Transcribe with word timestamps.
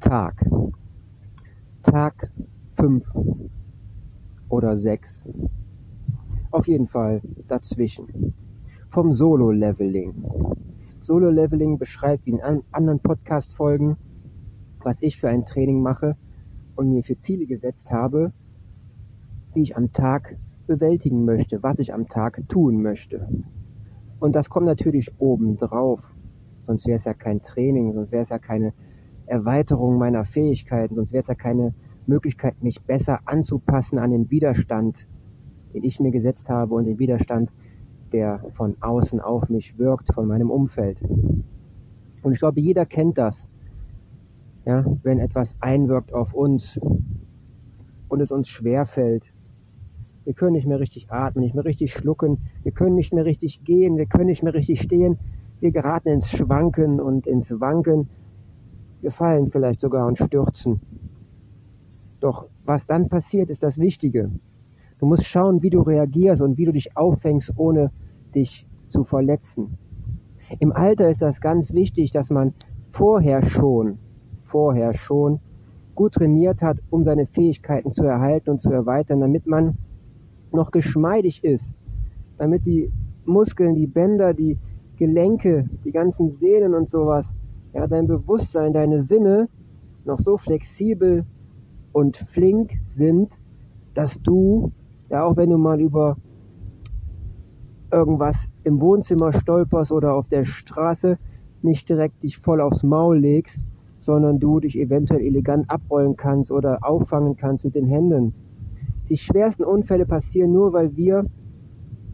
Tag. 0.00 0.46
Tag 1.82 2.32
5 2.72 3.04
oder 4.48 4.74
6. 4.78 5.28
Auf 6.50 6.66
jeden 6.66 6.86
Fall 6.86 7.20
dazwischen. 7.46 8.34
Vom 8.88 9.12
Solo-Leveling. 9.12 10.24
Solo-Leveling 11.00 11.78
beschreibt 11.78 12.24
wie 12.24 12.30
in 12.30 12.40
anderen 12.72 13.00
Podcast-Folgen, 13.00 13.98
was 14.82 15.02
ich 15.02 15.18
für 15.18 15.28
ein 15.28 15.44
Training 15.44 15.82
mache 15.82 16.16
und 16.76 16.90
mir 16.90 17.02
für 17.02 17.18
Ziele 17.18 17.44
gesetzt 17.44 17.92
habe, 17.92 18.32
die 19.54 19.62
ich 19.62 19.76
am 19.76 19.92
Tag 19.92 20.38
bewältigen 20.66 21.26
möchte, 21.26 21.62
was 21.62 21.78
ich 21.78 21.92
am 21.92 22.08
Tag 22.08 22.48
tun 22.48 22.80
möchte. 22.80 23.28
Und 24.18 24.34
das 24.34 24.48
kommt 24.48 24.64
natürlich 24.64 25.10
oben 25.18 25.58
drauf. 25.58 26.10
Sonst 26.62 26.86
wäre 26.86 26.96
es 26.96 27.04
ja 27.04 27.12
kein 27.12 27.42
Training, 27.42 27.92
sonst 27.92 28.12
wäre 28.12 28.22
es 28.22 28.30
ja 28.30 28.38
keine 28.38 28.72
Erweiterung 29.30 29.98
meiner 29.98 30.24
Fähigkeiten, 30.24 30.94
sonst 30.94 31.12
wäre 31.12 31.22
es 31.22 31.28
ja 31.28 31.34
keine 31.34 31.74
Möglichkeit, 32.06 32.62
mich 32.62 32.82
besser 32.82 33.20
anzupassen 33.24 33.98
an 33.98 34.10
den 34.10 34.30
Widerstand, 34.30 35.06
den 35.72 35.84
ich 35.84 36.00
mir 36.00 36.10
gesetzt 36.10 36.50
habe 36.50 36.74
und 36.74 36.86
den 36.86 36.98
Widerstand, 36.98 37.52
der 38.12 38.44
von 38.50 38.76
außen 38.80 39.20
auf 39.20 39.48
mich 39.48 39.78
wirkt, 39.78 40.12
von 40.12 40.26
meinem 40.26 40.50
Umfeld. 40.50 41.00
Und 42.22 42.32
ich 42.32 42.40
glaube, 42.40 42.60
jeder 42.60 42.84
kennt 42.86 43.18
das. 43.18 43.48
Ja, 44.66 44.84
wenn 45.02 45.20
etwas 45.20 45.56
einwirkt 45.60 46.12
auf 46.12 46.34
uns 46.34 46.78
und 48.08 48.20
es 48.20 48.30
uns 48.30 48.48
schwerfällt, 48.48 49.32
wir 50.24 50.34
können 50.34 50.52
nicht 50.52 50.66
mehr 50.66 50.80
richtig 50.80 51.10
atmen, 51.10 51.42
nicht 51.42 51.54
mehr 51.54 51.64
richtig 51.64 51.92
schlucken. 51.92 52.38
Wir 52.62 52.72
können 52.72 52.94
nicht 52.94 53.12
mehr 53.14 53.24
richtig 53.24 53.64
gehen. 53.64 53.96
Wir 53.96 54.06
können 54.06 54.26
nicht 54.26 54.42
mehr 54.42 54.54
richtig 54.54 54.80
stehen. 54.80 55.18
Wir 55.60 55.70
geraten 55.70 56.08
ins 56.08 56.30
Schwanken 56.30 57.00
und 57.00 57.26
ins 57.26 57.58
Wanken. 57.60 58.08
Wir 59.00 59.10
fallen 59.10 59.48
vielleicht 59.48 59.80
sogar 59.80 60.06
und 60.06 60.18
stürzen. 60.18 60.80
Doch 62.20 62.46
was 62.64 62.86
dann 62.86 63.08
passiert, 63.08 63.50
ist 63.50 63.62
das 63.62 63.78
Wichtige. 63.78 64.30
Du 64.98 65.06
musst 65.06 65.24
schauen, 65.24 65.62
wie 65.62 65.70
du 65.70 65.80
reagierst 65.80 66.42
und 66.42 66.58
wie 66.58 66.66
du 66.66 66.72
dich 66.72 66.96
auffängst, 66.96 67.54
ohne 67.56 67.90
dich 68.34 68.66
zu 68.84 69.02
verletzen. 69.02 69.78
Im 70.58 70.72
Alter 70.72 71.08
ist 71.08 71.22
das 71.22 71.40
ganz 71.40 71.72
wichtig, 71.72 72.10
dass 72.10 72.30
man 72.30 72.52
vorher 72.86 73.42
schon, 73.42 73.98
vorher 74.32 74.92
schon 74.92 75.40
gut 75.94 76.14
trainiert 76.14 76.62
hat, 76.62 76.80
um 76.90 77.02
seine 77.02 77.24
Fähigkeiten 77.24 77.90
zu 77.90 78.04
erhalten 78.04 78.50
und 78.50 78.60
zu 78.60 78.70
erweitern, 78.72 79.20
damit 79.20 79.46
man 79.46 79.78
noch 80.52 80.70
geschmeidig 80.70 81.44
ist, 81.44 81.76
damit 82.36 82.66
die 82.66 82.92
Muskeln, 83.24 83.74
die 83.74 83.86
Bänder, 83.86 84.34
die 84.34 84.58
Gelenke, 84.96 85.68
die 85.84 85.92
ganzen 85.92 86.30
Sehnen 86.30 86.74
und 86.74 86.88
sowas, 86.88 87.36
ja, 87.72 87.86
dein 87.86 88.06
Bewusstsein, 88.06 88.72
deine 88.72 89.00
Sinne 89.00 89.48
noch 90.04 90.18
so 90.18 90.36
flexibel 90.36 91.24
und 91.92 92.16
flink 92.16 92.72
sind, 92.84 93.40
dass 93.94 94.20
du, 94.22 94.72
ja, 95.08 95.24
auch 95.24 95.36
wenn 95.36 95.50
du 95.50 95.58
mal 95.58 95.80
über 95.80 96.16
irgendwas 97.92 98.48
im 98.62 98.80
Wohnzimmer 98.80 99.32
stolperst 99.32 99.92
oder 99.92 100.14
auf 100.14 100.28
der 100.28 100.44
Straße, 100.44 101.18
nicht 101.62 101.88
direkt 101.88 102.22
dich 102.22 102.38
voll 102.38 102.60
aufs 102.60 102.82
Maul 102.82 103.18
legst, 103.18 103.68
sondern 103.98 104.38
du 104.38 104.60
dich 104.60 104.78
eventuell 104.78 105.20
elegant 105.20 105.68
abrollen 105.70 106.16
kannst 106.16 106.50
oder 106.50 106.78
auffangen 106.82 107.36
kannst 107.36 107.64
mit 107.64 107.74
den 107.74 107.86
Händen. 107.86 108.32
Die 109.08 109.16
schwersten 109.16 109.64
Unfälle 109.64 110.06
passieren 110.06 110.52
nur, 110.52 110.72
weil 110.72 110.96
wir 110.96 111.26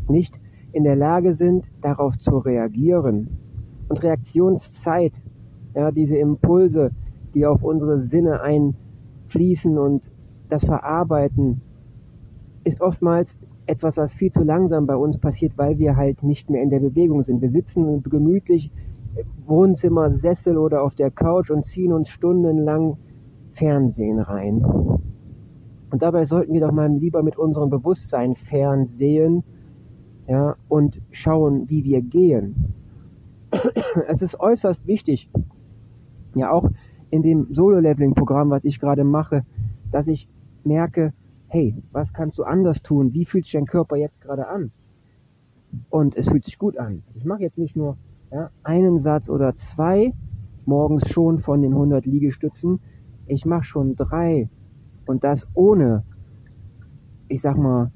nicht 0.09 0.39
in 0.73 0.85
der 0.85 0.97
Lage 0.97 1.33
sind, 1.33 1.71
darauf 1.81 2.19
zu 2.19 2.39
reagieren. 2.39 3.29
Und 3.89 4.03
Reaktionszeit, 4.03 5.23
ja, 5.77 5.91
diese 5.91 6.17
Impulse, 6.17 6.91
die 7.35 7.47
auf 7.47 7.63
unsere 7.63 8.01
Sinne 8.01 8.41
einfließen 8.41 9.79
und 9.79 10.11
das 10.49 10.65
Verarbeiten, 10.65 11.61
ist 12.65 12.81
oftmals 12.81 13.39
etwas, 13.67 13.99
was 13.99 14.15
viel 14.15 14.31
zu 14.31 14.43
langsam 14.43 14.87
bei 14.87 14.97
uns 14.97 15.19
passiert, 15.19 15.59
weil 15.59 15.79
wir 15.79 15.97
halt 15.97 16.23
nicht 16.23 16.49
mehr 16.49 16.63
in 16.63 16.71
der 16.71 16.81
Bewegung 16.81 17.23
sind. 17.23 17.43
Wir 17.43 17.51
sitzen 17.51 18.03
gemütlich 18.03 18.73
im 19.17 19.49
Wohnzimmer, 19.49 20.11
Sessel 20.11 20.57
oder 20.57 20.83
auf 20.83 20.95
der 20.95 21.11
Couch 21.11 21.51
und 21.51 21.65
ziehen 21.65 21.93
uns 21.93 22.09
stundenlang 22.09 22.97
Fernsehen 23.47 24.19
rein. 24.19 24.65
Und 24.65 26.03
dabei 26.03 26.25
sollten 26.25 26.55
wir 26.55 26.61
doch 26.61 26.73
mal 26.73 26.91
lieber 26.91 27.23
mit 27.23 27.37
unserem 27.37 27.69
Bewusstsein 27.69 28.35
fernsehen 28.35 29.45
ja, 30.27 30.57
und 30.69 31.03
schauen, 31.11 31.69
wie 31.69 31.85
wir 31.85 32.01
gehen. 32.01 32.73
es 34.09 34.23
ist 34.23 34.41
äußerst 34.41 34.87
wichtig, 34.87 35.31
ja 36.39 36.51
auch 36.51 36.71
in 37.11 37.23
dem 37.23 37.53
Solo-Leveling-Programm, 37.53 38.51
was 38.51 38.65
ich 38.65 38.81
gerade 38.81 39.05
mache, 39.05 39.45
dass 39.91 40.09
ich 40.09 40.29
merke, 40.65 41.13
hey, 41.49 41.75
was 41.93 42.13
kannst 42.13 42.39
du 42.39 42.45
anders 42.45 42.83
tun? 42.83 43.15
Wie 43.15 43.25
fühlt 43.25 43.45
sich 43.45 43.53
dein 43.53 43.67
Körper 43.67 43.97
jetzt 43.97 44.21
gerade 44.21 44.49
an? 44.49 44.73
Und 45.91 46.17
es 46.17 46.29
fühlt 46.29 46.45
sich 46.45 46.59
gut 46.59 46.79
an. 46.79 47.03
Ich 47.15 47.25
mache 47.25 47.43
jetzt 47.43 47.59
nicht 47.59 47.77
nur 47.77 47.97
ja, 48.31 48.51
einen 48.63 48.99
Satz 48.99 49.31
oder 49.31 49.55
zwei 49.55 50.13
morgens 50.65 51.09
schon 51.09 51.39
von 51.39 51.63
den 51.63 51.73
100 51.73 52.07
Liegestützen. 52.07 52.81
Ich 53.27 53.47
mache 53.47 53.63
schon 53.63 53.95
drei 53.95 54.49
und 55.07 55.25
das 55.25 55.49
ohne, 55.55 56.03
ich 57.29 57.41
sag 57.41 57.57
mal, 57.57 57.93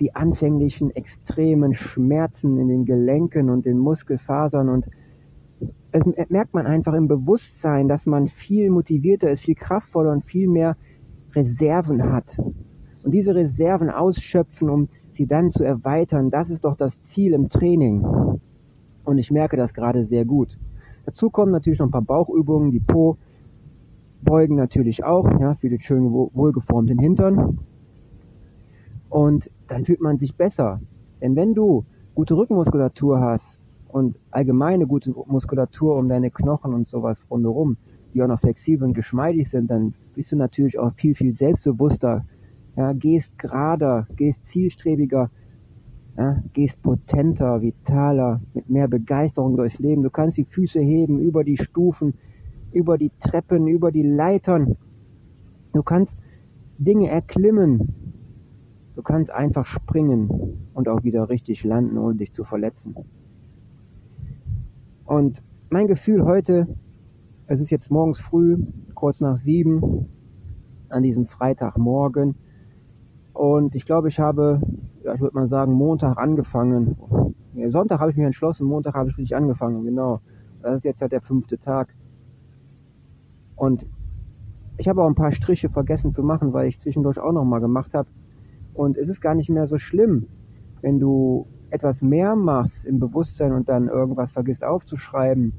die 0.00 0.14
anfänglichen 0.14 0.90
extremen 0.90 1.74
Schmerzen 1.74 2.58
in 2.58 2.68
den 2.68 2.84
Gelenken 2.86 3.50
und 3.50 3.66
den 3.66 3.78
Muskelfasern 3.78 4.70
und 4.70 4.88
es 5.92 6.28
merkt 6.28 6.54
man 6.54 6.66
einfach 6.66 6.94
im 6.94 7.08
Bewusstsein, 7.08 7.88
dass 7.88 8.06
man 8.06 8.26
viel 8.26 8.70
motivierter 8.70 9.30
ist, 9.30 9.42
viel 9.42 9.54
kraftvoller 9.54 10.12
und 10.12 10.24
viel 10.24 10.48
mehr 10.48 10.76
Reserven 11.34 12.12
hat. 12.12 12.38
Und 13.04 13.14
diese 13.14 13.34
Reserven 13.34 13.90
ausschöpfen, 13.90 14.68
um 14.68 14.88
sie 15.08 15.26
dann 15.26 15.50
zu 15.50 15.64
erweitern, 15.64 16.30
das 16.30 16.50
ist 16.50 16.64
doch 16.64 16.76
das 16.76 17.00
Ziel 17.00 17.32
im 17.32 17.48
Training. 17.48 18.04
Und 19.04 19.18
ich 19.18 19.30
merke 19.30 19.56
das 19.56 19.72
gerade 19.72 20.04
sehr 20.04 20.24
gut. 20.24 20.58
Dazu 21.06 21.30
kommen 21.30 21.50
natürlich 21.50 21.78
noch 21.78 21.86
ein 21.86 21.92
paar 21.92 22.02
Bauchübungen, 22.02 22.70
die 22.70 22.80
Po, 22.80 23.16
Beugen 24.22 24.54
natürlich 24.54 25.02
auch, 25.02 25.30
ja, 25.40 25.54
für 25.54 25.68
den 25.68 25.80
schönen 25.80 26.12
wohlgeformten 26.12 26.98
Hintern. 26.98 27.58
Und 29.08 29.50
dann 29.66 29.84
fühlt 29.84 30.02
man 30.02 30.16
sich 30.16 30.36
besser. 30.36 30.80
Denn 31.22 31.36
wenn 31.36 31.54
du 31.54 31.84
gute 32.14 32.36
Rückenmuskulatur 32.36 33.20
hast 33.20 33.62
und 33.92 34.20
allgemeine 34.30 34.86
gute 34.86 35.12
Muskulatur 35.26 35.96
um 35.96 36.08
deine 36.08 36.30
Knochen 36.30 36.74
und 36.74 36.88
sowas 36.88 37.26
rundherum, 37.30 37.76
die 38.14 38.22
auch 38.22 38.28
noch 38.28 38.40
flexibel 38.40 38.86
und 38.86 38.94
geschmeidig 38.94 39.48
sind, 39.48 39.70
dann 39.70 39.94
bist 40.14 40.32
du 40.32 40.36
natürlich 40.36 40.78
auch 40.78 40.92
viel, 40.96 41.14
viel 41.14 41.32
selbstbewusster, 41.32 42.24
ja, 42.76 42.92
gehst 42.92 43.38
gerader, 43.38 44.06
gehst 44.16 44.44
zielstrebiger, 44.44 45.30
ja, 46.16 46.42
gehst 46.52 46.82
potenter, 46.82 47.62
vitaler, 47.62 48.40
mit 48.54 48.68
mehr 48.68 48.88
Begeisterung 48.88 49.56
durchs 49.56 49.78
Leben. 49.78 50.02
Du 50.02 50.10
kannst 50.10 50.38
die 50.38 50.44
Füße 50.44 50.80
heben 50.80 51.18
über 51.18 51.44
die 51.44 51.56
Stufen, 51.56 52.14
über 52.72 52.98
die 52.98 53.12
Treppen, 53.18 53.66
über 53.66 53.90
die 53.90 54.02
Leitern. 54.02 54.76
Du 55.72 55.82
kannst 55.82 56.18
Dinge 56.78 57.08
erklimmen. 57.08 57.94
Du 58.96 59.02
kannst 59.02 59.30
einfach 59.30 59.64
springen 59.64 60.68
und 60.74 60.88
auch 60.88 61.04
wieder 61.04 61.28
richtig 61.28 61.64
landen, 61.64 61.96
ohne 61.96 62.16
dich 62.16 62.32
zu 62.32 62.44
verletzen. 62.44 62.94
Und 65.10 65.42
mein 65.70 65.88
Gefühl 65.88 66.24
heute, 66.24 66.68
es 67.48 67.60
ist 67.60 67.70
jetzt 67.70 67.90
morgens 67.90 68.20
früh, 68.20 68.58
kurz 68.94 69.20
nach 69.20 69.36
sieben, 69.36 70.06
an 70.88 71.02
diesem 71.02 71.26
Freitagmorgen. 71.26 72.36
Und 73.32 73.74
ich 73.74 73.86
glaube, 73.86 74.06
ich 74.06 74.20
habe, 74.20 74.60
ja, 75.02 75.12
ich 75.12 75.20
würde 75.20 75.34
mal 75.34 75.46
sagen, 75.46 75.72
Montag 75.72 76.16
angefangen. 76.16 76.96
Sonntag 77.70 77.98
habe 77.98 78.12
ich 78.12 78.16
mich 78.16 78.24
entschlossen, 78.24 78.68
Montag 78.68 78.94
habe 78.94 79.08
ich 79.08 79.18
richtig 79.18 79.34
angefangen, 79.34 79.82
genau. 79.82 80.20
Das 80.62 80.76
ist 80.76 80.84
jetzt 80.84 81.02
halt 81.02 81.10
der 81.10 81.22
fünfte 81.22 81.58
Tag. 81.58 81.96
Und 83.56 83.88
ich 84.76 84.86
habe 84.86 85.02
auch 85.02 85.08
ein 85.08 85.16
paar 85.16 85.32
Striche 85.32 85.70
vergessen 85.70 86.12
zu 86.12 86.22
machen, 86.22 86.52
weil 86.52 86.68
ich 86.68 86.78
zwischendurch 86.78 87.18
auch 87.18 87.32
nochmal 87.32 87.60
gemacht 87.60 87.94
habe. 87.94 88.08
Und 88.74 88.96
es 88.96 89.08
ist 89.08 89.20
gar 89.20 89.34
nicht 89.34 89.50
mehr 89.50 89.66
so 89.66 89.76
schlimm, 89.76 90.28
wenn 90.82 91.00
du 91.00 91.48
etwas 91.70 92.02
mehr 92.02 92.36
machst 92.36 92.84
im 92.86 92.98
Bewusstsein 92.98 93.52
und 93.52 93.68
dann 93.68 93.88
irgendwas 93.88 94.32
vergisst 94.32 94.64
aufzuschreiben, 94.64 95.52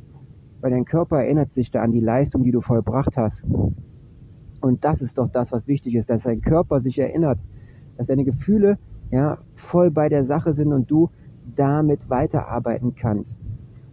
weil 0.61 0.71
dein 0.71 0.85
Körper 0.85 1.17
erinnert 1.17 1.51
sich 1.53 1.71
da 1.71 1.81
an 1.81 1.91
die 1.91 1.99
Leistung, 1.99 2.43
die 2.43 2.51
du 2.51 2.61
vollbracht 2.61 3.17
hast. 3.17 3.45
Und 4.61 4.85
das 4.85 5.01
ist 5.01 5.17
doch 5.17 5.27
das, 5.27 5.51
was 5.51 5.67
wichtig 5.67 5.95
ist, 5.95 6.09
dass 6.09 6.23
dein 6.23 6.41
Körper 6.41 6.79
sich 6.79 6.99
erinnert, 6.99 7.45
dass 7.97 8.07
deine 8.07 8.23
Gefühle 8.23 8.77
ja 9.09 9.39
voll 9.55 9.91
bei 9.91 10.07
der 10.07 10.23
Sache 10.23 10.53
sind 10.53 10.71
und 10.71 10.89
du 10.89 11.09
damit 11.55 12.09
weiterarbeiten 12.09 12.95
kannst. 12.95 13.39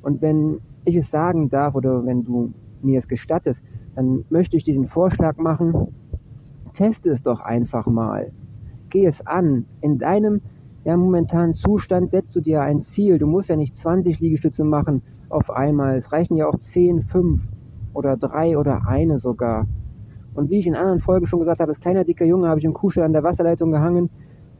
Und 0.03 0.23
wenn 0.23 0.61
ich 0.85 0.97
es 0.97 1.11
sagen 1.11 1.49
darf 1.49 1.75
oder 1.75 2.05
wenn 2.05 2.25
du 2.25 2.53
mir 2.82 2.99
es 2.99 3.09
gestattest, 3.09 3.65
dann 3.94 4.25
möchte 4.31 4.56
ich 4.56 4.65
dir 4.65 4.75
den 4.75 4.87
Vorschlag 4.87 5.37
machen, 5.38 5.88
teste 6.73 7.11
es 7.11 7.23
doch 7.23 7.41
einfach 7.41 7.87
mal. 7.87 8.31
Geh 8.91 9.05
es 9.05 9.26
an. 9.26 9.67
In 9.81 9.99
deinem 9.99 10.41
ja, 10.84 10.96
momentanen 10.96 11.54
Zustand 11.54 12.08
setzt 12.10 12.34
du 12.36 12.40
dir 12.40 12.62
ein 12.62 12.80
Ziel. 12.80 13.19
Du 13.19 13.26
musst 13.26 13.48
ja 13.48 13.56
nicht 13.56 13.75
20 13.75 14.20
Liegestütze 14.20 14.64
machen 14.64 15.02
auf 15.28 15.50
einmal. 15.50 15.96
Es 15.96 16.12
reichen 16.12 16.36
ja 16.36 16.46
auch 16.48 16.56
10, 16.56 17.02
5 17.02 17.50
oder 17.92 18.16
drei 18.16 18.56
oder 18.56 18.86
eine 18.86 19.19
sogar. 19.19 19.66
Und 20.34 20.50
wie 20.50 20.58
ich 20.58 20.66
in 20.66 20.76
anderen 20.76 21.00
Folgen 21.00 21.26
schon 21.26 21.40
gesagt 21.40 21.60
habe, 21.60 21.70
als 21.70 21.80
kleiner 21.80 22.04
dicker 22.04 22.25
Junge 22.25 22.48
habe 22.48 22.60
ich 22.60 22.64
im 22.64 22.72
Kuhstall 22.72 23.04
an 23.04 23.12
der 23.12 23.25
Wasserleitung 23.25 23.72
gehangen. 23.72 24.08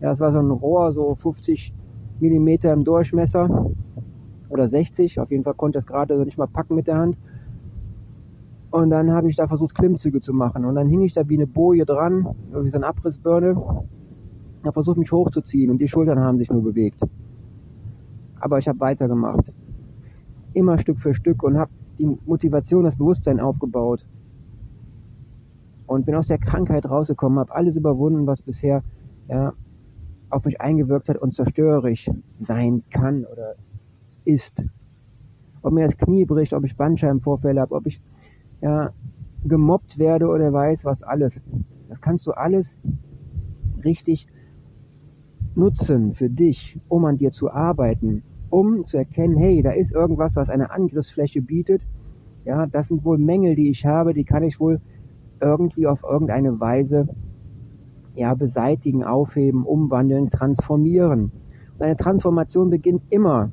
Ja, 0.01 0.09
das 0.09 0.21
war 0.21 0.33
so 0.33 0.41
ein 0.41 0.51
Rohr, 0.51 0.93
so 0.93 1.15
50 1.15 1.73
Millimeter 2.21 2.73
im 2.73 2.85
Durchmesser 2.85 3.71
oder 4.49 4.67
60. 4.67 5.21
Auf 5.21 5.31
jeden 5.31 5.45
Fall 5.45 5.55
konnte 5.55 5.79
ich 5.79 5.85
das 5.85 5.87
gerade 5.87 6.17
so 6.17 6.25
nicht 6.25 6.39
mal 6.39 6.49
packen 6.49 6.75
mit 6.75 6.89
der 6.89 6.97
Hand. 6.97 7.19
Und 8.71 8.91
dann 8.91 9.13
habe 9.13 9.29
ich 9.29 9.37
da 9.37 9.47
versucht, 9.47 9.75
Klimmzüge 9.75 10.21
zu 10.21 10.35
machen. 10.35 10.65
Und 10.65 10.75
dann 10.75 10.89
hing 10.89 11.03
ich 11.03 11.15
da 11.15 11.29
wie 11.29 11.37
eine 11.37 11.47
Boje 11.47 11.87
dran, 11.87 12.29
wie 12.53 12.69
so 12.69 12.77
eine 12.77 12.87
Abrissbirne. 12.87 13.57
Habe 14.63 14.73
versucht, 14.73 14.99
mich 14.99 15.13
hochzuziehen 15.13 15.71
und 15.71 15.81
die 15.81 15.89
Schultern 15.89 16.21
haben 16.21 16.39
sich 16.39 16.51
nur 16.51 16.63
bewegt. 16.63 17.03
Aber 18.41 18.59
ich 18.59 18.69
habe 18.69 18.81
weitergemacht. 18.81 19.55
Immer 20.53 20.79
Stück 20.79 21.01
für 21.01 21.15
Stück 21.15 21.43
und 21.43 21.59
habe 21.59 21.71
die 21.99 22.07
Motivation, 22.27 22.85
das 22.85 22.97
Bewusstsein 22.97 23.41
aufgebaut. 23.41 24.09
Und 25.87 26.07
bin 26.07 26.15
aus 26.15 26.27
der 26.27 26.39
Krankheit 26.39 26.87
rausgekommen, 26.87 27.39
habe 27.39 27.55
alles 27.55 27.77
überwunden, 27.77 28.27
was 28.27 28.43
bisher 28.43 28.83
ja, 29.29 29.55
auf 30.31 30.45
mich 30.45 30.61
eingewirkt 30.61 31.09
hat 31.09 31.17
und 31.17 31.35
zerstörerisch 31.35 32.11
sein 32.33 32.83
kann 32.91 33.25
oder 33.25 33.55
ist. 34.25 34.63
Ob 35.63 35.73
mir 35.73 35.85
das 35.85 35.97
Knie 35.97 36.25
bricht, 36.25 36.53
ob 36.53 36.65
ich 36.65 36.77
Bandscheibenvorfälle 36.77 37.61
habe, 37.61 37.75
ob 37.75 37.87
ich 37.87 38.01
ja, 38.61 38.91
gemobbt 39.45 39.99
werde 39.99 40.29
oder 40.29 40.53
weiß 40.53 40.85
was 40.85 41.03
alles. 41.03 41.43
Das 41.89 42.01
kannst 42.01 42.27
du 42.27 42.33
alles 42.33 42.79
richtig 43.85 44.27
nutzen 45.55 46.13
für 46.13 46.31
dich, 46.31 46.79
um 46.89 47.05
an 47.05 47.17
dir 47.17 47.31
zu 47.31 47.51
arbeiten, 47.51 48.23
um 48.51 48.85
zu 48.85 48.97
erkennen, 48.97 49.37
hey, 49.37 49.63
da 49.63 49.71
ist 49.71 49.95
irgendwas, 49.95 50.37
was 50.37 50.51
eine 50.51 50.71
Angriffsfläche 50.71 51.43
bietet. 51.43 51.89
Ja, 52.45 52.67
das 52.67 52.89
sind 52.89 53.05
wohl 53.05 53.19
Mängel, 53.19 53.55
die 53.57 53.71
ich 53.71 53.85
habe, 53.85 54.15
die 54.15 54.25
kann 54.25 54.43
ich 54.43 54.61
wohl 54.61 54.81
irgendwie 55.41 55.87
auf 55.87 56.03
irgendeine 56.03 56.61
Weise 56.61 57.09
ja, 58.15 58.35
beseitigen, 58.35 59.05
aufheben, 59.05 59.65
umwandeln, 59.65 60.29
transformieren. 60.29 61.31
Und 61.75 61.83
eine 61.83 61.97
Transformation 61.97 62.71
beginnt 62.71 63.05
immer 63.11 63.51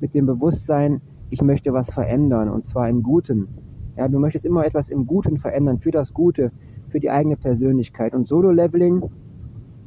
mit 0.00 0.14
dem 0.14 0.26
Bewusstsein, 0.26 1.00
ich 1.30 1.40
möchte 1.42 1.72
was 1.72 1.90
verändern 1.90 2.50
und 2.50 2.62
zwar 2.62 2.88
im 2.88 3.02
Guten. 3.02 3.48
Ja, 3.96 4.08
du 4.08 4.18
möchtest 4.18 4.44
immer 4.44 4.66
etwas 4.66 4.90
im 4.90 5.06
Guten 5.06 5.38
verändern, 5.38 5.78
für 5.78 5.90
das 5.90 6.12
Gute, 6.12 6.52
für 6.88 6.98
die 6.98 7.10
eigene 7.10 7.36
Persönlichkeit. 7.36 8.14
Und 8.14 8.26
Solo-Leveling, 8.26 9.02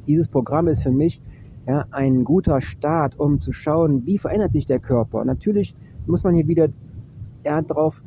dieses 0.08 0.28
Programm 0.28 0.68
ist 0.68 0.84
für 0.84 0.92
mich 0.92 1.22
ja, 1.68 1.86
ein 1.92 2.24
guter 2.24 2.62
Start, 2.62 3.20
um 3.20 3.40
zu 3.40 3.52
schauen, 3.52 4.06
wie 4.06 4.18
verändert 4.18 4.54
sich 4.54 4.66
der 4.66 4.80
Körper. 4.80 5.26
Natürlich 5.26 5.76
muss 6.06 6.24
man 6.24 6.34
hier 6.34 6.48
wieder 6.48 6.70
ja, 7.44 7.62
darauf 7.62 8.02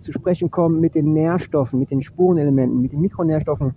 zu 0.00 0.12
sprechen 0.12 0.50
kommen 0.50 0.80
mit 0.80 0.94
den 0.94 1.12
Nährstoffen, 1.12 1.78
mit 1.78 1.90
den 1.90 2.00
Spurenelementen, 2.00 2.80
mit 2.80 2.92
den 2.92 3.00
Mikronährstoffen, 3.00 3.74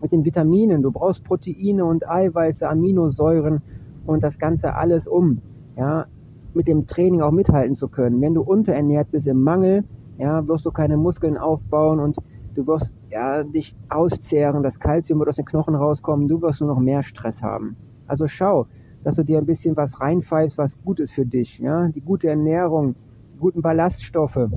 mit 0.00 0.12
den 0.12 0.24
Vitaminen. 0.24 0.82
Du 0.82 0.90
brauchst 0.90 1.24
Proteine 1.24 1.84
und 1.84 2.08
Eiweiße, 2.08 2.68
Aminosäuren 2.68 3.62
und 4.06 4.22
das 4.22 4.38
Ganze 4.38 4.74
alles 4.74 5.06
um, 5.06 5.40
ja, 5.76 6.06
mit 6.54 6.68
dem 6.68 6.86
Training 6.86 7.20
auch 7.20 7.32
mithalten 7.32 7.74
zu 7.74 7.88
können. 7.88 8.20
Wenn 8.20 8.34
du 8.34 8.42
unterernährt 8.42 9.10
bist 9.10 9.26
im 9.26 9.42
Mangel, 9.42 9.84
ja, 10.18 10.46
wirst 10.48 10.66
du 10.66 10.70
keine 10.70 10.96
Muskeln 10.96 11.36
aufbauen 11.36 12.00
und 12.00 12.16
du 12.58 12.66
wirst 12.66 12.96
ja, 13.08 13.44
dich 13.44 13.76
auszehren, 13.88 14.64
das 14.64 14.80
Kalzium 14.80 15.20
wird 15.20 15.28
aus 15.28 15.36
den 15.36 15.44
Knochen 15.44 15.76
rauskommen, 15.76 16.26
du 16.26 16.42
wirst 16.42 16.60
nur 16.60 16.74
noch 16.74 16.80
mehr 16.80 17.04
Stress 17.04 17.40
haben. 17.40 17.76
Also 18.08 18.26
schau, 18.26 18.66
dass 19.04 19.14
du 19.14 19.24
dir 19.24 19.38
ein 19.38 19.46
bisschen 19.46 19.76
was 19.76 20.00
reinpfeifst, 20.00 20.58
was 20.58 20.82
gut 20.82 20.98
ist 20.98 21.12
für 21.12 21.24
dich, 21.24 21.60
ja, 21.60 21.86
die 21.88 22.00
gute 22.00 22.28
Ernährung, 22.28 22.96
die 23.32 23.38
guten 23.38 23.62
Ballaststoffe, 23.62 24.48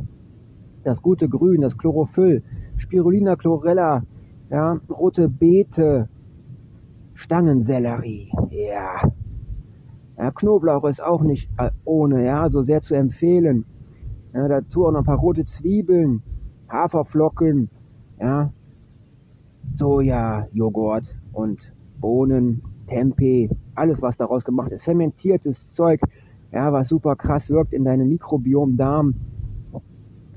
das 0.84 1.04
gute 1.04 1.30
Grün, 1.30 1.62
das 1.62 1.78
Chlorophyll, 1.78 2.42
Spirulina 2.76 3.36
chlorella, 3.36 4.02
ja, 4.50 4.80
rote 4.90 5.30
Beete, 5.30 6.10
Stangensellerie, 7.14 8.32
ja. 8.50 8.96
ja. 10.18 10.32
Knoblauch 10.32 10.86
ist 10.86 11.04
auch 11.04 11.22
nicht 11.22 11.52
äh, 11.60 11.70
ohne, 11.86 12.26
ja, 12.26 12.50
so 12.50 12.64
sehr 12.64 12.82
zu 12.82 12.96
empfehlen. 12.96 13.66
Ja, 14.34 14.48
dazu 14.48 14.88
auch 14.88 14.92
noch 14.92 15.02
ein 15.02 15.06
paar 15.06 15.20
rote 15.20 15.46
Zwiebeln, 15.46 16.24
Haferflocken, 16.68 17.70
ja, 18.22 18.54
Soja, 19.72 20.48
Joghurt 20.54 21.18
und 21.34 21.74
Bohnen, 22.00 22.62
Tempeh, 22.86 23.50
alles 23.76 24.02
was 24.02 24.18
daraus 24.18 24.46
gemacht 24.46 24.72
ist, 24.72 24.84
fermentiertes 24.84 25.74
Zeug, 25.74 26.00
ja, 26.52 26.72
was 26.72 26.90
super 26.90 27.16
krass 27.16 27.50
wirkt 27.50 27.74
in 27.74 27.84
deinem 27.84 28.10
Mikrobiom 28.10 28.76
Darm 28.76 29.16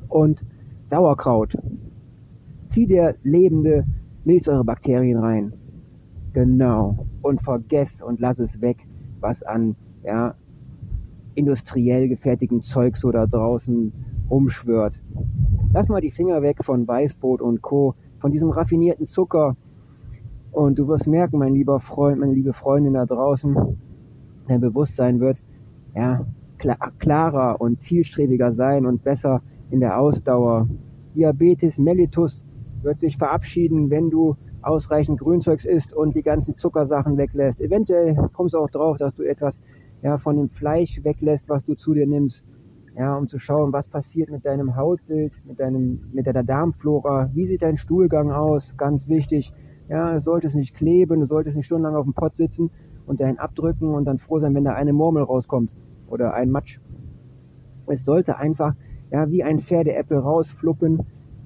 und 0.09 0.45
Sauerkraut. 0.87 1.57
Zieh 2.65 2.87
dir 2.87 3.17
lebende 3.23 3.85
Milchsäurebakterien 4.25 5.19
rein. 5.19 5.53
Genau. 6.33 7.07
Und 7.23 7.43
vergess 7.43 8.03
und 8.03 8.21
lass 8.21 8.39
es 8.39 8.61
weg, 8.61 8.87
was 9.21 9.43
an 9.43 9.77
ja, 10.05 10.35
industriell 11.35 12.09
gefertigtem 12.09 12.63
Zeug 12.63 12.97
so 12.97 13.11
da 13.11 13.27
draußen 13.27 13.93
rumschwört. 14.31 15.03
Lass 15.75 15.88
mal 15.88 16.00
die 16.00 16.12
Finger 16.12 16.41
weg 16.41 16.62
von 16.62 16.87
Weißbrot 16.87 17.43
und 17.43 17.61
Co., 17.61 17.97
von 18.21 18.31
diesem 18.31 18.50
raffinierten 18.50 19.06
Zucker. 19.06 19.56
Und 20.53 20.79
du 20.79 20.87
wirst 20.87 21.09
merken, 21.09 21.38
mein 21.38 21.53
lieber 21.53 21.81
Freund, 21.81 22.21
meine 22.21 22.32
liebe 22.32 22.53
Freundin 22.53 22.93
da 22.93 23.05
draußen, 23.05 23.56
dein 24.47 24.61
Bewusstsein 24.61 25.19
wird 25.19 25.43
ja, 25.97 26.25
klarer 27.00 27.61
und 27.61 27.81
zielstrebiger 27.81 28.53
sein 28.53 28.87
und 28.87 29.03
besser 29.03 29.43
in 29.69 29.81
der 29.81 29.99
Ausdauer. 29.99 30.69
Diabetes 31.12 31.79
mellitus 31.79 32.44
wird 32.82 33.00
sich 33.00 33.17
verabschieden, 33.17 33.91
wenn 33.91 34.11
du 34.11 34.37
ausreichend 34.62 35.19
Grünzeugs 35.19 35.65
isst 35.65 35.93
und 35.93 36.15
die 36.15 36.23
ganzen 36.23 36.55
Zuckersachen 36.55 37.19
weglässt. 37.19 37.61
Eventuell 37.61 38.15
kommst 38.32 38.55
du 38.55 38.59
auch 38.59 38.71
drauf, 38.71 38.99
dass 38.99 39.17
du 39.17 39.25
etwas 39.25 39.61
ja, 40.03 40.19
von 40.19 40.37
dem 40.37 40.49
Fleisch 40.49 41.03
weglässt, 41.03 41.49
was 41.49 41.65
du 41.65 41.75
zu 41.75 41.94
dir 41.94 42.06
nimmst. 42.06 42.44
Ja, 42.96 43.17
um 43.17 43.26
zu 43.26 43.38
schauen, 43.38 43.73
was 43.73 43.88
passiert 43.88 44.31
mit 44.31 44.46
deinem 44.46 44.76
Hautbild, 44.76 45.43
mit 45.44 45.58
deinem, 45.58 46.00
mit 46.12 46.29
deiner 46.29 46.44
Darmflora, 46.44 47.29
wie 47.32 47.44
sieht 47.44 47.62
dein 47.62 47.76
Stuhlgang 47.76 48.31
aus, 48.31 48.76
ganz 48.76 49.08
wichtig. 49.08 49.52
Ja, 49.88 50.14
es 50.14 50.25
sollte 50.25 50.46
es 50.46 50.55
nicht 50.55 50.75
kleben, 50.76 51.19
du 51.19 51.26
solltest 51.26 51.56
nicht 51.56 51.67
stundenlang 51.67 51.96
auf 51.96 52.05
dem 52.05 52.14
Pott 52.14 52.37
sitzen 52.37 52.70
und 53.06 53.20
dahin 53.20 53.38
abdrücken 53.38 53.93
und 53.93 54.05
dann 54.05 54.19
froh 54.19 54.38
sein, 54.38 54.55
wenn 54.55 54.64
da 54.64 54.75
eine 54.75 54.93
Murmel 54.93 55.25
rauskommt 55.25 55.70
oder 56.06 56.35
ein 56.35 56.50
Matsch. 56.50 56.79
Es 57.87 58.05
sollte 58.05 58.38
einfach, 58.38 58.75
ja, 59.11 59.29
wie 59.29 59.43
ein 59.43 59.58
Pferdeäppel 59.58 60.19
rausfluppen 60.19 61.02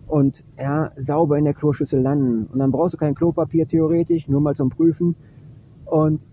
und, 0.07 0.45
ja, 0.59 0.93
sauber 0.97 1.39
in 1.39 1.45
der 1.45 1.55
Kloschüssel 1.55 2.01
landen. 2.01 2.47
Und 2.47 2.59
dann 2.59 2.71
brauchst 2.71 2.95
du 2.95 2.99
kein 2.99 3.15
Klopapier 3.15 3.67
theoretisch, 3.67 4.29
nur 4.29 4.41
mal 4.41 4.55
zum 4.55 4.69
Prüfen. 4.69 5.17
Und 5.87 6.27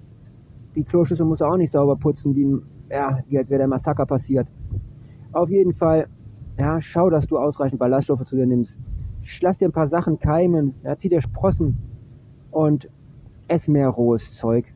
die 0.76 0.84
Kloschüssel 0.84 1.26
musst 1.26 1.42
du 1.42 1.46
auch 1.46 1.58
nicht 1.58 1.72
sauber 1.72 1.96
putzen, 1.96 2.36
wie, 2.36 2.48
ja, 2.92 3.20
wie 3.28 3.38
als 3.38 3.50
wäre 3.50 3.60
der 3.60 3.68
Massaker 3.68 4.06
passiert. 4.06 4.52
Auf 5.36 5.50
jeden 5.50 5.74
Fall, 5.74 6.08
ja, 6.58 6.80
schau, 6.80 7.10
dass 7.10 7.28
du 7.28 7.38
ausreichend 7.38 7.78
Ballaststoffe 7.78 8.24
zu 8.24 8.38
dir 8.38 8.46
nimmst. 8.46 8.80
Lass 9.42 9.58
dir 9.58 9.68
ein 9.68 9.74
paar 9.74 9.86
Sachen 9.86 10.18
keimen, 10.18 10.76
ja, 10.82 10.96
zieh 10.96 11.10
dir 11.10 11.20
Sprossen 11.20 11.78
und 12.52 12.90
ess 13.50 13.68
mehr 13.68 13.90
rohes 13.90 14.38
Zeug. 14.38 14.74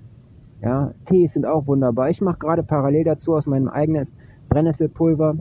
Ja, 0.61 0.93
Tees 1.05 1.31
sind 1.31 1.45
auch 1.45 1.65
wunderbar. 1.67 2.09
Ich 2.09 2.19
mache 2.19 2.39
gerade 2.39 2.63
parallel 2.63 3.05
dazu 3.05 3.35
aus 3.35 3.47
meinem 3.47 3.69
eigenen 3.69 4.05
Brennnesselpulver 4.49 5.37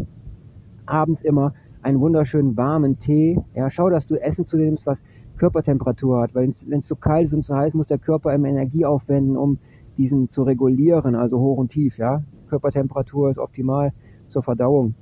abends 0.87 1.23
immer 1.23 1.53
einen 1.83 1.99
wunderschönen 1.99 2.57
warmen 2.57 2.99
Tee. 2.99 3.41
Ja, 3.55 3.71
schau, 3.71 3.91
dass 3.91 4.07
du 4.07 4.15
Essen 4.15 4.47
zu 4.47 4.57
dir 4.57 4.67
nimmst, 4.67 4.87
was 4.87 5.03
Körpertemperatur 5.37 6.21
hat, 6.21 6.37
weil 6.37 6.49
wenn 6.69 6.79
es 6.79 6.87
zu 6.87 6.95
kalt 6.95 7.25
ist 7.25 7.35
und 7.35 7.43
zu 7.43 7.57
heiß, 7.57 7.75
muss 7.75 7.89
der 7.89 7.99
Körper 7.99 8.33
immer 8.33 8.47
Energie 8.47 8.85
aufwenden, 8.85 9.37
um 9.37 9.59
diesen 9.97 10.29
zu 10.29 10.45
regulieren, 10.45 11.17
also 11.17 11.41
hoch 11.41 11.59
und 11.59 11.73
tief, 11.73 11.99
ja. 11.99 12.23
Körpertemperatur 12.49 13.31
ist 13.31 13.41
optimal 13.41 13.93
zur 14.29 14.45
Verdauung. 14.45 14.95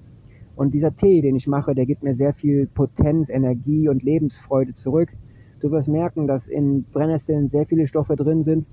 Und 0.56 0.72
dieser 0.72 0.96
Tee, 0.96 1.20
den 1.20 1.36
ich 1.36 1.46
mache, 1.46 1.74
der 1.74 1.84
gibt 1.84 2.02
mir 2.02 2.14
sehr 2.14 2.32
viel 2.32 2.66
Potenz, 2.66 3.28
Energie 3.28 3.88
und 3.88 4.02
Lebensfreude 4.02 4.72
zurück. 4.72 5.10
Du 5.60 5.70
wirst 5.70 5.88
merken, 5.88 6.26
dass 6.26 6.48
in 6.48 6.84
Brennnesseln 6.84 7.46
sehr 7.46 7.66
viele 7.66 7.86
Stoffe 7.86 8.16
drin 8.16 8.42
sind, 8.42 8.66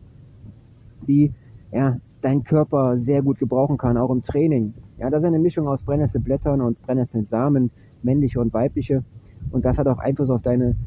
die 1.08 1.34
ja, 1.74 2.00
dein 2.22 2.44
Körper 2.46 2.96
sehr 2.96 3.22
gut 3.22 3.38
gebrauchen 3.38 3.78
kann, 3.78 3.98
auch 3.98 4.12
im 4.12 4.22
Training. 4.22 4.74
Ja, 4.98 5.10
das 5.10 5.24
ist 5.24 5.28
eine 5.28 5.40
Mischung 5.40 5.68
aus 5.68 5.84
Brennnesselblättern 5.84 6.62
und 6.62 6.82
Brennnesselsamen, 6.82 7.70
männliche 8.02 8.40
und 8.40 8.54
weibliche. 8.54 9.04
Und 9.52 9.66
das 9.66 9.78
hat 9.78 9.88
auch 9.88 10.00
Einfluss 10.00 10.30
auf 10.30 10.42
deine, 10.42 10.78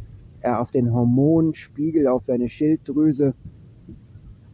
ja, 0.42 0.60
auf 0.60 0.70
den 0.70 0.92
Hormonspiegel, 0.92 2.08
auf 2.08 2.24
deine 2.24 2.48
Schilddrüse, 2.48 3.34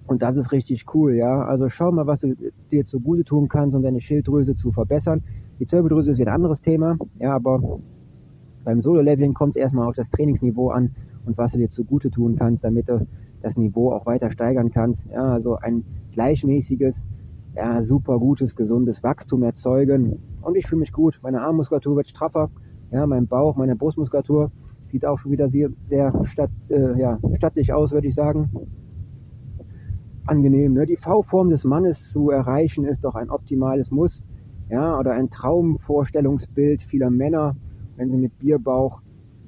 und 0.07 0.23
das 0.23 0.37
ist 0.37 0.53
richtig 0.53 0.85
cool, 0.95 1.15
ja. 1.15 1.45
Also 1.45 1.69
schau 1.69 1.91
mal, 1.93 2.07
was 2.07 2.21
du 2.21 2.35
dir 2.71 2.85
zugute 2.85 3.25
tun 3.25 3.49
kannst, 3.49 3.77
um 3.77 3.83
deine 3.83 4.01
Schilddrüse 4.01 4.55
zu 4.55 4.73
verbessern. 4.73 5.23
Die 5.63 5.67
Zirbeldrüse 5.67 6.11
ist 6.11 6.21
ein 6.21 6.27
anderes 6.27 6.61
Thema, 6.61 6.99
ja, 7.21 7.37
aber 7.37 7.79
beim 8.65 8.81
Solo-Leveling 8.81 9.33
kommt 9.33 9.55
es 9.55 9.63
erstmal 9.63 9.87
auf 9.87 9.95
das 9.95 10.11
Trainingsniveau 10.11 10.71
an 10.71 10.91
und 11.25 11.39
was 11.39 11.53
du 11.53 11.59
dir 11.59 11.69
zugute 11.69 12.11
tun 12.11 12.35
kannst, 12.35 12.65
damit 12.65 12.89
du 12.89 13.07
das 13.43 13.57
Niveau 13.57 13.93
auch 13.93 14.05
weiter 14.05 14.29
steigern 14.33 14.73
kannst. 14.73 15.07
Ja, 15.07 15.23
also 15.23 15.55
ein 15.55 15.85
gleichmäßiges, 16.11 17.07
ja, 17.55 17.81
super 17.81 18.19
gutes, 18.19 18.57
gesundes 18.57 19.05
Wachstum 19.05 19.45
erzeugen. 19.45 20.19
Und 20.43 20.57
ich 20.57 20.67
fühle 20.67 20.81
mich 20.81 20.91
gut. 20.91 21.21
Meine 21.23 21.43
Armmuskulatur 21.43 21.95
wird 21.95 22.09
straffer 22.09 22.51
Ja, 22.91 23.07
mein 23.07 23.29
Bauch, 23.29 23.55
meine 23.55 23.77
Brustmuskulatur 23.77 24.51
sieht 24.87 25.07
auch 25.07 25.19
schon 25.19 25.31
wieder 25.31 25.47
sehr, 25.47 25.71
sehr 25.85 26.13
statt, 26.25 26.51
äh, 26.71 26.99
ja, 26.99 27.21
stattlich 27.35 27.73
aus, 27.73 27.93
würde 27.93 28.09
ich 28.09 28.17
sagen. 28.17 28.51
Angenehm. 30.27 30.73
Ne? 30.73 30.87
Die 30.87 30.97
V-Form 30.97 31.51
des 31.51 31.63
Mannes 31.63 32.11
zu 32.11 32.31
erreichen 32.31 32.85
ist 32.85 33.05
doch 33.05 33.15
ein 33.15 33.31
optimales 33.31 33.93
Muss. 33.93 34.27
Ja, 34.69 34.99
oder 34.99 35.13
ein 35.13 35.29
Traumvorstellungsbild 35.29 36.83
vieler 36.83 37.11
Männer, 37.11 37.57
wenn 37.97 38.11
sie 38.11 38.17
mit 38.17 38.39
Bierbauch, 38.39 39.03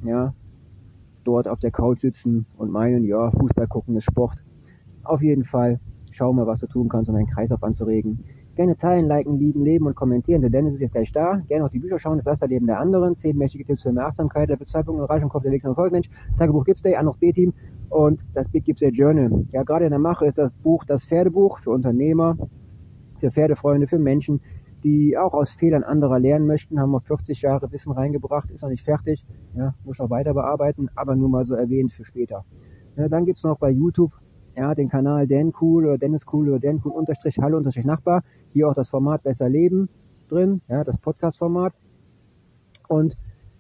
ja, 0.05 0.35
dort 1.25 1.49
auf 1.49 1.61
der 1.61 1.71
Couch 1.71 2.03
sitzen 2.03 2.47
und 2.57 2.71
meinen, 2.71 3.05
ja, 3.05 3.31
Fußball 3.31 3.67
gucken 3.67 3.97
ist 3.97 4.05
Sport. 4.05 4.45
Auf 5.03 5.23
jeden 5.23 5.45
Fall, 5.45 5.81
schau 6.11 6.33
mal, 6.33 6.47
was 6.47 6.61
du 6.61 6.67
tun 6.67 6.89
kannst, 6.89 7.09
um 7.09 7.17
deinen 7.17 7.27
Kreislauf 7.27 7.63
anzuregen. 7.63 8.21
Gerne 8.55 8.77
teilen, 8.77 9.09
liken, 9.09 9.37
lieben, 9.37 9.65
leben 9.65 9.87
und 9.87 9.97
kommentieren. 9.97 10.41
Der 10.41 10.51
Dennis 10.51 10.75
ist 10.75 10.81
jetzt 10.81 10.93
gleich 10.93 11.11
da. 11.11 11.43
Gerne 11.49 11.65
auch 11.65 11.71
die 11.71 11.81
Bücher 11.81 11.99
schauen. 11.99 12.19
Das 12.19 12.27
Lasterleben 12.27 12.69
der 12.69 12.79
anderen. 12.79 13.17
Zehn 13.17 13.37
mächtige 13.37 13.65
Tipps 13.65 13.83
für 13.83 13.93
mehr 13.93 14.07
Achtsamkeit. 14.07 14.49
Der 14.49 14.57
Bezahlpunkt 14.57 15.01
und 15.01 15.09
Erreichung 15.09 15.29
Kopf 15.29 15.43
der 15.43 15.51
nächsten 15.51 15.71
Erfolgmensch. 15.71 16.09
Tagebuch 16.39 16.63
Gips 16.63 16.81
Day, 16.81 16.95
anderes 16.95 17.19
B-Team 17.19 17.53
und 17.89 18.25
das 18.33 18.49
Big 18.49 18.65
Gips 18.65 18.79
Day 18.79 18.91
Journal. 18.91 19.45
Ja, 19.51 19.65
gerade 19.65 19.87
in 19.87 19.91
der 19.91 19.99
Mache 19.99 20.27
ist 20.27 20.39
das 20.39 20.53
Buch 20.53 20.85
das 20.85 21.05
Pferdebuch 21.05 21.59
für 21.59 21.71
Unternehmer, 21.71 22.37
für 23.19 23.33
Pferdefreunde, 23.33 23.89
für 23.89 23.99
Menschen, 23.99 24.41
die 24.85 25.17
auch 25.19 25.35
aus 25.35 25.55
Fehlern 25.55 25.83
anderer 25.83 26.21
lernen 26.21 26.47
möchten. 26.47 26.79
Haben 26.79 26.93
wir 26.93 27.01
40 27.01 27.43
Jahre 27.43 27.73
Wissen 27.73 27.93
reingebracht, 27.93 28.51
ist 28.51 28.63
noch 28.63 28.69
nicht 28.69 28.85
fertig. 28.85 29.25
Ja, 29.55 29.75
muss 29.85 29.99
noch 29.99 30.11
weiter 30.11 30.35
bearbeiten, 30.35 30.91
aber 30.95 31.17
nur 31.17 31.29
mal 31.29 31.45
so 31.45 31.55
erwähnt 31.55 31.91
für 31.91 32.05
später. 32.05 32.45
Ja, 32.97 33.09
dann 33.09 33.25
gibt's 33.25 33.43
noch 33.43 33.59
bei 33.59 33.71
YouTube 33.71 34.13
ja, 34.57 34.75
den 34.75 34.89
Kanal 34.89 35.27
Dan 35.27 35.53
Cool 35.61 35.87
oder 35.87 35.99
Dennis 35.99 36.27
Cool 36.33 36.49
oder 36.49 36.61
Dan 36.61 36.81
Cool 36.85 36.93
unterstrich 36.93 37.39
Hallo 37.39 37.57
unterstrich 37.57 37.87
Nachbar. 37.87 38.23
Hier 38.51 38.69
auch 38.69 38.75
das 38.75 38.89
Format 38.89 39.23
Besser 39.23 39.49
Leben 39.49 39.89
drin, 40.29 40.61
ja, 40.69 40.85
das 40.85 40.99
Podcast-Format. 40.99 41.75
Und 42.89 43.17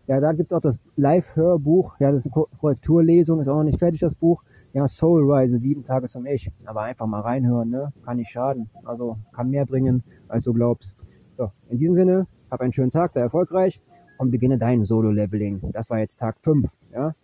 ja, 0.06 0.20
da 0.20 0.32
gibt's 0.32 0.52
auch 0.52 0.60
das 0.60 0.78
Live-Hörbuch, 0.96 1.98
ja, 1.98 2.12
das 2.12 2.26
ist 2.26 2.32
eine 2.32 2.46
Korrekturlesung, 2.60 3.40
ist 3.40 3.48
auch 3.48 3.56
noch 3.56 3.64
nicht 3.64 3.78
fertig, 3.78 4.00
das 4.00 4.14
Buch. 4.14 4.42
Ja, 4.74 4.88
Soulrise, 4.88 5.56
sieben 5.56 5.84
Tage 5.84 6.08
zum 6.08 6.26
Ich. 6.26 6.50
Aber 6.64 6.82
einfach 6.82 7.06
mal 7.06 7.20
reinhören, 7.20 7.70
ne? 7.70 7.92
Kann 8.04 8.16
nicht 8.16 8.32
schaden. 8.32 8.68
Also 8.82 9.18
kann 9.32 9.48
mehr 9.48 9.66
bringen, 9.66 10.02
als 10.26 10.42
du 10.42 10.52
glaubst. 10.52 10.96
So, 11.30 11.52
in 11.68 11.78
diesem 11.78 11.94
Sinne, 11.94 12.26
hab 12.50 12.60
einen 12.60 12.72
schönen 12.72 12.90
Tag, 12.90 13.12
sei 13.12 13.20
erfolgreich 13.20 13.80
und 14.18 14.32
beginne 14.32 14.58
dein 14.58 14.84
Solo-Leveling. 14.84 15.70
Das 15.70 15.90
war 15.90 16.00
jetzt 16.00 16.18
Tag 16.18 16.40
5, 16.42 16.68
ja. 16.92 17.14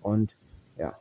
Und 0.00 0.36
ja, 0.78 0.94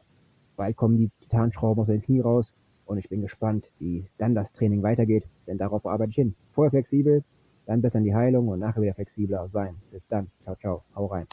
bald 0.57 0.75
kommen 0.75 0.97
die 0.97 1.11
Titanschrauben 1.21 1.81
aus 1.81 1.87
dem 1.89 2.01
Knie 2.01 2.21
raus 2.21 2.55
und 2.85 2.97
ich 2.97 3.07
bin 3.07 3.21
gespannt, 3.21 3.71
wie 3.77 4.03
dann 4.17 4.33
das 4.33 4.51
Training 4.51 4.81
weitergeht, 4.81 5.27
denn 5.45 5.59
darauf 5.59 5.85
arbeite 5.85 6.09
ich 6.09 6.15
hin. 6.15 6.33
Vorher 6.49 6.71
flexibel, 6.71 7.23
dann 7.67 7.83
besser 7.83 7.99
in 7.99 8.05
die 8.05 8.15
Heilung 8.15 8.47
und 8.47 8.57
nachher 8.57 8.81
wieder 8.81 8.95
flexibler 8.95 9.47
sein. 9.47 9.75
Bis 9.91 10.07
dann. 10.07 10.31
Ciao, 10.41 10.55
ciao. 10.55 10.83
Hau 10.95 11.05
rein. 11.05 11.27